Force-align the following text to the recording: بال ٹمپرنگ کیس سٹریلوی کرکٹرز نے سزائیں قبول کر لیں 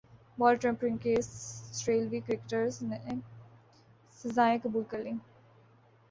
بال 0.37 0.55
ٹمپرنگ 0.55 0.97
کیس 0.97 1.25
سٹریلوی 1.71 2.19
کرکٹرز 2.19 2.81
نے 2.81 2.97
سزائیں 4.19 4.57
قبول 4.63 4.83
کر 4.89 4.99
لیں 4.99 5.13